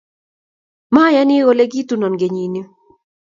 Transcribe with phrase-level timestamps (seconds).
[0.93, 2.61] mayanii kole kitunon kenyi ni